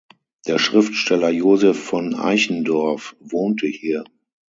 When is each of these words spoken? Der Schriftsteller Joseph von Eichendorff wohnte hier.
Der 0.47 0.57
Schriftsteller 0.57 1.29
Joseph 1.29 1.77
von 1.79 2.15
Eichendorff 2.15 3.15
wohnte 3.19 3.67
hier. 3.67 4.03